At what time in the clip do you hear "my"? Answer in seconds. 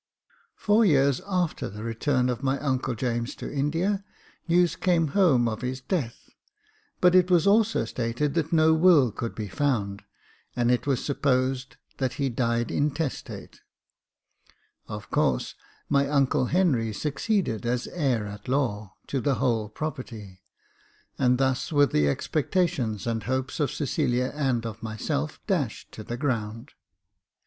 2.41-2.57, 15.87-16.07